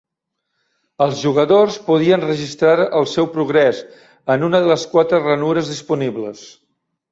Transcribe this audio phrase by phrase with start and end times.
[1.05, 3.83] Els jugadors podien registrar el seu progrés
[4.37, 6.45] en una de les quatre ranures disponibles.